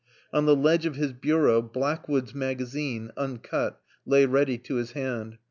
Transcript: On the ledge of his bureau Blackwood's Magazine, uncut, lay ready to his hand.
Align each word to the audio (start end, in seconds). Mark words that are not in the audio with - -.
On 0.33 0.47
the 0.47 0.55
ledge 0.55 0.87
of 0.87 0.95
his 0.95 1.13
bureau 1.13 1.61
Blackwood's 1.61 2.33
Magazine, 2.33 3.11
uncut, 3.17 3.79
lay 4.03 4.25
ready 4.25 4.57
to 4.57 4.77
his 4.77 4.93
hand. 4.93 5.37